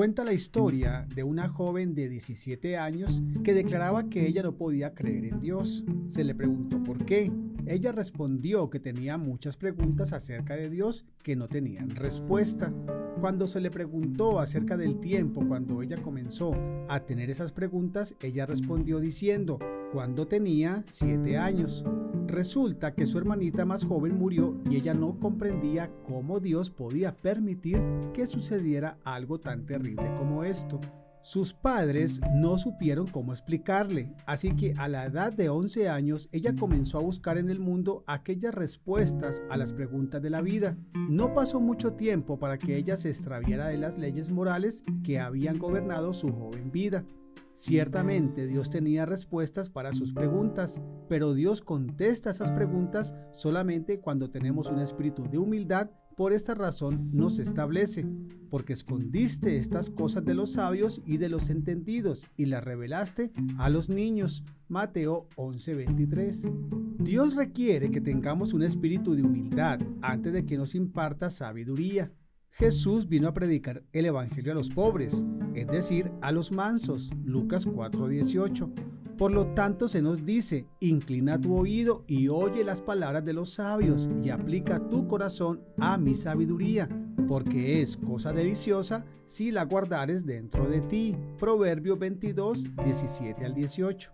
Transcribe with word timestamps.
Cuenta 0.00 0.24
la 0.24 0.32
historia 0.32 1.06
de 1.14 1.24
una 1.24 1.50
joven 1.50 1.94
de 1.94 2.08
17 2.08 2.78
años 2.78 3.20
que 3.44 3.52
declaraba 3.52 4.08
que 4.08 4.26
ella 4.26 4.42
no 4.42 4.56
podía 4.56 4.94
creer 4.94 5.26
en 5.26 5.40
Dios. 5.40 5.84
Se 6.06 6.24
le 6.24 6.34
preguntó 6.34 6.82
por 6.82 7.04
qué. 7.04 7.30
Ella 7.66 7.92
respondió 7.92 8.70
que 8.70 8.80
tenía 8.80 9.18
muchas 9.18 9.58
preguntas 9.58 10.14
acerca 10.14 10.56
de 10.56 10.70
Dios 10.70 11.04
que 11.22 11.36
no 11.36 11.48
tenían 11.48 11.90
respuesta. 11.90 12.72
Cuando 13.20 13.46
se 13.46 13.60
le 13.60 13.70
preguntó 13.70 14.40
acerca 14.40 14.78
del 14.78 15.00
tiempo 15.00 15.46
cuando 15.46 15.82
ella 15.82 15.98
comenzó 16.00 16.54
a 16.88 17.00
tener 17.00 17.28
esas 17.28 17.52
preguntas, 17.52 18.14
ella 18.22 18.46
respondió 18.46 19.00
diciendo, 19.00 19.58
cuando 19.92 20.26
tenía 20.26 20.82
7 20.86 21.36
años. 21.36 21.84
Resulta 22.30 22.94
que 22.94 23.06
su 23.06 23.18
hermanita 23.18 23.64
más 23.64 23.84
joven 23.84 24.16
murió 24.16 24.56
y 24.70 24.76
ella 24.76 24.94
no 24.94 25.18
comprendía 25.18 25.90
cómo 26.06 26.38
Dios 26.38 26.70
podía 26.70 27.16
permitir 27.16 27.82
que 28.14 28.28
sucediera 28.28 28.98
algo 29.02 29.40
tan 29.40 29.66
terrible 29.66 30.14
como 30.16 30.44
esto. 30.44 30.80
Sus 31.22 31.52
padres 31.52 32.20
no 32.32 32.56
supieron 32.56 33.08
cómo 33.08 33.32
explicarle, 33.32 34.14
así 34.26 34.54
que 34.54 34.74
a 34.78 34.86
la 34.86 35.06
edad 35.06 35.32
de 35.32 35.48
11 35.48 35.88
años 35.88 36.28
ella 36.30 36.54
comenzó 36.54 36.98
a 36.98 37.02
buscar 37.02 37.36
en 37.36 37.50
el 37.50 37.58
mundo 37.58 38.04
aquellas 38.06 38.54
respuestas 38.54 39.42
a 39.50 39.56
las 39.56 39.72
preguntas 39.72 40.22
de 40.22 40.30
la 40.30 40.40
vida. 40.40 40.78
No 40.94 41.34
pasó 41.34 41.60
mucho 41.60 41.94
tiempo 41.94 42.38
para 42.38 42.58
que 42.58 42.76
ella 42.76 42.96
se 42.96 43.08
extraviara 43.08 43.66
de 43.66 43.76
las 43.76 43.98
leyes 43.98 44.30
morales 44.30 44.84
que 45.02 45.18
habían 45.18 45.58
gobernado 45.58 46.14
su 46.14 46.32
joven 46.32 46.70
vida. 46.70 47.04
Ciertamente 47.52 48.46
Dios 48.46 48.70
tenía 48.70 49.06
respuestas 49.06 49.70
para 49.70 49.92
sus 49.92 50.12
preguntas, 50.12 50.80
pero 51.08 51.34
Dios 51.34 51.60
contesta 51.60 52.30
esas 52.30 52.52
preguntas 52.52 53.14
solamente 53.32 54.00
cuando 54.00 54.30
tenemos 54.30 54.68
un 54.68 54.78
espíritu 54.78 55.24
de 55.30 55.38
humildad. 55.38 55.90
Por 56.16 56.32
esta 56.32 56.54
razón 56.54 57.10
nos 57.12 57.38
establece, 57.38 58.06
porque 58.50 58.72
escondiste 58.72 59.56
estas 59.56 59.90
cosas 59.90 60.24
de 60.24 60.34
los 60.34 60.52
sabios 60.52 61.02
y 61.06 61.16
de 61.16 61.28
los 61.28 61.50
entendidos 61.50 62.26
y 62.36 62.46
las 62.46 62.62
revelaste 62.64 63.32
a 63.58 63.70
los 63.70 63.88
niños. 63.88 64.44
Mateo 64.68 65.28
11:23. 65.36 66.52
Dios 66.98 67.34
requiere 67.34 67.90
que 67.90 68.00
tengamos 68.00 68.52
un 68.52 68.62
espíritu 68.62 69.14
de 69.14 69.22
humildad 69.22 69.80
antes 70.02 70.32
de 70.32 70.44
que 70.44 70.58
nos 70.58 70.74
imparta 70.74 71.30
sabiduría. 71.30 72.12
Jesús 72.50 73.08
vino 73.08 73.28
a 73.28 73.34
predicar 73.34 73.82
el 73.92 74.06
Evangelio 74.06 74.52
a 74.52 74.54
los 74.54 74.70
pobres, 74.70 75.24
es 75.54 75.66
decir, 75.66 76.10
a 76.20 76.32
los 76.32 76.52
mansos. 76.52 77.10
Lucas 77.24 77.66
4:18. 77.66 78.70
Por 79.16 79.32
lo 79.32 79.48
tanto 79.48 79.88
se 79.88 80.00
nos 80.00 80.24
dice, 80.24 80.66
inclina 80.80 81.38
tu 81.38 81.54
oído 81.54 82.04
y 82.06 82.28
oye 82.28 82.64
las 82.64 82.80
palabras 82.80 83.24
de 83.24 83.34
los 83.34 83.50
sabios 83.50 84.08
y 84.22 84.30
aplica 84.30 84.88
tu 84.88 85.06
corazón 85.08 85.62
a 85.78 85.98
mi 85.98 86.14
sabiduría, 86.14 86.88
porque 87.28 87.82
es 87.82 87.98
cosa 87.98 88.32
deliciosa 88.32 89.04
si 89.26 89.50
la 89.50 89.64
guardares 89.64 90.24
dentro 90.24 90.68
de 90.68 90.80
ti. 90.80 91.16
Proverbio 91.38 91.98
22, 91.98 92.64
17 92.82 93.44
al 93.44 93.54
18. 93.54 94.10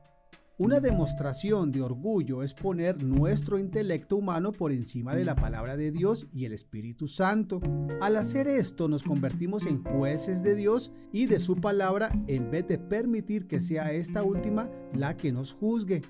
Una 0.58 0.80
demostración 0.80 1.70
de 1.70 1.82
orgullo 1.82 2.42
es 2.42 2.54
poner 2.54 3.02
nuestro 3.02 3.58
intelecto 3.58 4.16
humano 4.16 4.52
por 4.52 4.72
encima 4.72 5.14
de 5.14 5.22
la 5.22 5.36
palabra 5.36 5.76
de 5.76 5.90
Dios 5.90 6.28
y 6.32 6.46
el 6.46 6.54
Espíritu 6.54 7.08
Santo. 7.08 7.60
Al 8.00 8.16
hacer 8.16 8.48
esto 8.48 8.88
nos 8.88 9.02
convertimos 9.02 9.66
en 9.66 9.84
jueces 9.84 10.42
de 10.42 10.54
Dios 10.54 10.92
y 11.12 11.26
de 11.26 11.40
su 11.40 11.56
palabra 11.56 12.10
en 12.26 12.50
vez 12.50 12.66
de 12.68 12.78
permitir 12.78 13.46
que 13.46 13.60
sea 13.60 13.92
esta 13.92 14.22
última 14.22 14.70
la 14.94 15.18
que 15.18 15.30
nos 15.30 15.52
juzgue. 15.52 16.00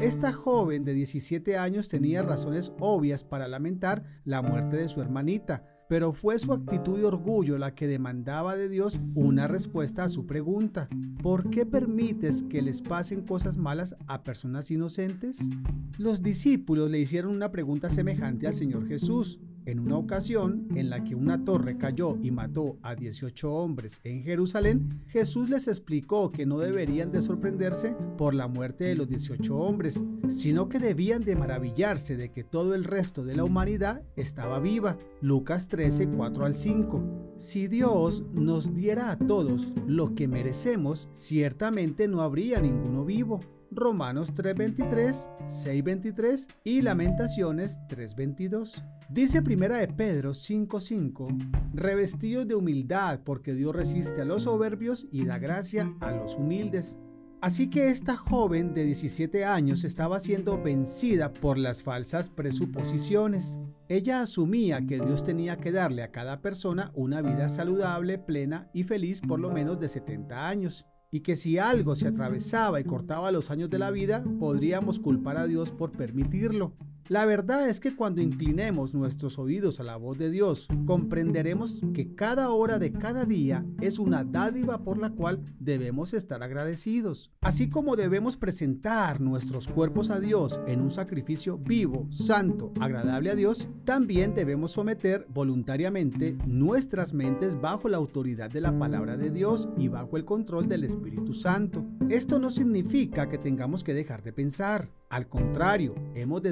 Esta 0.00 0.32
joven 0.32 0.84
de 0.84 0.94
17 0.94 1.58
años 1.58 1.90
tenía 1.90 2.22
razones 2.22 2.72
obvias 2.80 3.24
para 3.24 3.46
lamentar 3.46 4.04
la 4.24 4.40
muerte 4.40 4.78
de 4.78 4.88
su 4.88 5.02
hermanita, 5.02 5.64
pero 5.92 6.14
fue 6.14 6.38
su 6.38 6.54
actitud 6.54 6.96
de 6.96 7.04
orgullo 7.04 7.58
la 7.58 7.74
que 7.74 7.86
demandaba 7.86 8.56
de 8.56 8.70
Dios 8.70 8.98
una 9.14 9.46
respuesta 9.46 10.04
a 10.04 10.08
su 10.08 10.24
pregunta. 10.24 10.88
¿Por 11.22 11.50
qué 11.50 11.66
permites 11.66 12.42
que 12.44 12.62
les 12.62 12.80
pasen 12.80 13.20
cosas 13.20 13.58
malas 13.58 13.94
a 14.06 14.22
personas 14.24 14.70
inocentes? 14.70 15.50
Los 15.98 16.22
discípulos 16.22 16.90
le 16.90 16.98
hicieron 16.98 17.34
una 17.34 17.50
pregunta 17.50 17.90
semejante 17.90 18.46
al 18.46 18.54
Señor 18.54 18.88
Jesús. 18.88 19.38
En 19.64 19.78
una 19.78 19.96
ocasión 19.96 20.66
en 20.74 20.90
la 20.90 21.04
que 21.04 21.14
una 21.14 21.44
torre 21.44 21.78
cayó 21.78 22.16
y 22.20 22.32
mató 22.32 22.78
a 22.82 22.96
18 22.96 23.52
hombres 23.52 24.00
en 24.02 24.24
Jerusalén, 24.24 25.04
Jesús 25.06 25.48
les 25.48 25.68
explicó 25.68 26.32
que 26.32 26.46
no 26.46 26.58
deberían 26.58 27.12
de 27.12 27.22
sorprenderse 27.22 27.94
por 28.18 28.34
la 28.34 28.48
muerte 28.48 28.84
de 28.84 28.96
los 28.96 29.08
18 29.08 29.56
hombres, 29.56 30.02
sino 30.28 30.68
que 30.68 30.80
debían 30.80 31.22
de 31.22 31.36
maravillarse 31.36 32.16
de 32.16 32.32
que 32.32 32.42
todo 32.42 32.74
el 32.74 32.82
resto 32.82 33.24
de 33.24 33.36
la 33.36 33.44
humanidad 33.44 34.02
estaba 34.16 34.58
viva. 34.58 34.98
Lucas 35.20 35.68
13, 35.68 36.08
4 36.08 36.44
al 36.44 36.54
5. 36.54 37.34
Si 37.38 37.68
Dios 37.68 38.24
nos 38.32 38.74
diera 38.74 39.12
a 39.12 39.18
todos 39.18 39.72
lo 39.86 40.14
que 40.16 40.26
merecemos, 40.26 41.08
ciertamente 41.12 42.08
no 42.08 42.22
habría 42.22 42.60
ninguno 42.60 43.04
vivo. 43.04 43.40
Romanos 43.74 44.34
3:23, 44.34 45.30
6:23 45.44 46.48
y 46.64 46.82
Lamentaciones 46.82 47.80
3:22. 47.88 48.84
Dice 49.08 49.42
primera 49.42 49.76
de 49.78 49.88
Pedro 49.88 50.34
5:5, 50.34 51.28
revestidos 51.74 52.46
de 52.46 52.54
humildad 52.54 53.20
porque 53.24 53.54
Dios 53.54 53.74
resiste 53.74 54.20
a 54.20 54.24
los 54.24 54.44
soberbios 54.44 55.06
y 55.10 55.24
da 55.24 55.38
gracia 55.38 55.92
a 56.00 56.12
los 56.12 56.36
humildes. 56.36 56.98
Así 57.40 57.68
que 57.70 57.88
esta 57.88 58.16
joven 58.16 58.72
de 58.72 58.84
17 58.84 59.44
años 59.44 59.82
estaba 59.82 60.20
siendo 60.20 60.62
vencida 60.62 61.32
por 61.32 61.58
las 61.58 61.82
falsas 61.82 62.28
presuposiciones. 62.28 63.60
Ella 63.88 64.22
asumía 64.22 64.86
que 64.86 65.00
Dios 65.00 65.24
tenía 65.24 65.56
que 65.56 65.72
darle 65.72 66.04
a 66.04 66.12
cada 66.12 66.40
persona 66.40 66.92
una 66.94 67.20
vida 67.20 67.48
saludable, 67.48 68.18
plena 68.18 68.70
y 68.72 68.84
feliz 68.84 69.20
por 69.20 69.40
lo 69.40 69.50
menos 69.50 69.80
de 69.80 69.88
70 69.88 70.48
años 70.48 70.86
y 71.12 71.20
que 71.20 71.36
si 71.36 71.58
algo 71.58 71.94
se 71.94 72.08
atravesaba 72.08 72.80
y 72.80 72.84
cortaba 72.84 73.30
los 73.30 73.50
años 73.50 73.68
de 73.68 73.78
la 73.78 73.90
vida, 73.90 74.24
podríamos 74.40 74.98
culpar 74.98 75.36
a 75.36 75.46
Dios 75.46 75.70
por 75.70 75.92
permitirlo. 75.92 76.72
La 77.08 77.26
verdad 77.26 77.68
es 77.68 77.80
que 77.80 77.96
cuando 77.96 78.22
inclinemos 78.22 78.94
nuestros 78.94 79.38
oídos 79.38 79.80
a 79.80 79.82
la 79.82 79.96
voz 79.96 80.18
de 80.18 80.30
Dios, 80.30 80.68
comprenderemos 80.86 81.82
que 81.92 82.14
cada 82.14 82.50
hora 82.50 82.78
de 82.78 82.92
cada 82.92 83.24
día 83.24 83.66
es 83.80 83.98
una 83.98 84.24
dádiva 84.24 84.84
por 84.84 84.98
la 84.98 85.10
cual 85.10 85.42
debemos 85.58 86.14
estar 86.14 86.42
agradecidos. 86.42 87.32
Así 87.40 87.68
como 87.68 87.96
debemos 87.96 88.36
presentar 88.36 89.20
nuestros 89.20 89.66
cuerpos 89.66 90.10
a 90.10 90.20
Dios 90.20 90.60
en 90.66 90.80
un 90.80 90.90
sacrificio 90.90 91.58
vivo, 91.58 92.06
santo, 92.08 92.72
agradable 92.80 93.30
a 93.30 93.34
Dios, 93.34 93.68
también 93.84 94.34
debemos 94.34 94.72
someter 94.72 95.26
voluntariamente 95.28 96.38
nuestras 96.46 97.12
mentes 97.12 97.60
bajo 97.60 97.88
la 97.88 97.96
autoridad 97.96 98.50
de 98.50 98.60
la 98.60 98.78
palabra 98.78 99.16
de 99.16 99.30
Dios 99.30 99.68
y 99.76 99.88
bajo 99.88 100.16
el 100.16 100.24
control 100.24 100.68
del 100.68 100.84
Espíritu 100.84 101.34
Santo. 101.34 101.84
Esto 102.08 102.38
no 102.38 102.50
significa 102.50 103.28
que 103.28 103.38
tengamos 103.38 103.82
que 103.82 103.94
dejar 103.94 104.22
de 104.22 104.32
pensar. 104.32 104.90
Al 105.08 105.28
contrario, 105.28 105.94
hemos 106.14 106.40
de 106.40 106.48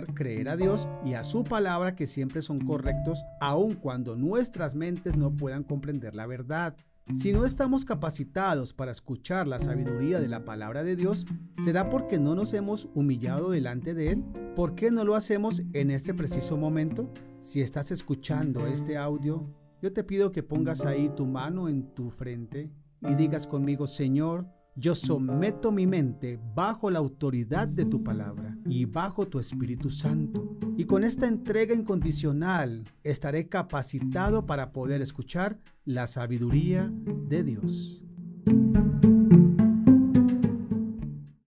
creer 0.00 0.48
a 0.48 0.56
Dios 0.56 0.88
y 1.04 1.14
a 1.14 1.24
su 1.24 1.44
palabra 1.44 1.94
que 1.94 2.06
siempre 2.06 2.42
son 2.42 2.60
correctos, 2.60 3.24
aun 3.40 3.74
cuando 3.74 4.16
nuestras 4.16 4.74
mentes 4.74 5.16
no 5.16 5.36
puedan 5.36 5.62
comprender 5.62 6.14
la 6.14 6.26
verdad. 6.26 6.76
Si 7.14 7.32
no 7.32 7.44
estamos 7.44 7.84
capacitados 7.84 8.72
para 8.72 8.92
escuchar 8.92 9.46
la 9.46 9.58
sabiduría 9.58 10.20
de 10.20 10.28
la 10.28 10.44
palabra 10.44 10.82
de 10.82 10.96
Dios, 10.96 11.26
¿será 11.64 11.90
porque 11.90 12.18
no 12.18 12.34
nos 12.34 12.54
hemos 12.54 12.88
humillado 12.94 13.50
delante 13.50 13.92
de 13.92 14.12
Él? 14.12 14.24
¿Por 14.56 14.74
qué 14.74 14.90
no 14.90 15.04
lo 15.04 15.14
hacemos 15.14 15.62
en 15.72 15.90
este 15.90 16.14
preciso 16.14 16.56
momento? 16.56 17.12
Si 17.40 17.60
estás 17.60 17.90
escuchando 17.90 18.66
este 18.66 18.96
audio, 18.96 19.46
yo 19.82 19.92
te 19.92 20.04
pido 20.04 20.32
que 20.32 20.42
pongas 20.42 20.86
ahí 20.86 21.10
tu 21.10 21.26
mano 21.26 21.68
en 21.68 21.92
tu 21.94 22.08
frente 22.08 22.70
y 23.02 23.14
digas 23.14 23.46
conmigo, 23.46 23.86
Señor, 23.86 24.46
yo 24.74 24.94
someto 24.94 25.70
mi 25.70 25.86
mente 25.86 26.40
bajo 26.54 26.90
la 26.90 26.98
autoridad 26.98 27.68
de 27.68 27.84
tu 27.84 28.02
palabra 28.02 28.56
y 28.66 28.86
bajo 28.86 29.26
tu 29.28 29.38
Espíritu 29.38 29.90
Santo. 29.90 30.56
Y 30.76 30.86
con 30.86 31.04
esta 31.04 31.26
entrega 31.26 31.74
incondicional 31.74 32.84
estaré 33.02 33.48
capacitado 33.48 34.46
para 34.46 34.72
poder 34.72 35.02
escuchar 35.02 35.58
la 35.84 36.06
sabiduría 36.06 36.90
de 37.28 37.44
Dios. 37.44 38.02